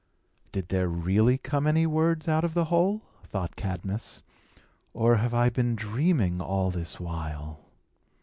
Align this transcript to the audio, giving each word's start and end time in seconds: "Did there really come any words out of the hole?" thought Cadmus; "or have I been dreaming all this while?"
"Did 0.51 0.69
there 0.69 0.87
really 0.87 1.37
come 1.37 1.67
any 1.67 1.85
words 1.85 2.27
out 2.27 2.43
of 2.43 2.55
the 2.55 2.65
hole?" 2.73 3.03
thought 3.21 3.55
Cadmus; 3.55 4.23
"or 4.95 5.17
have 5.17 5.35
I 5.35 5.51
been 5.51 5.75
dreaming 5.75 6.41
all 6.41 6.71
this 6.71 6.99
while?" 6.99 7.59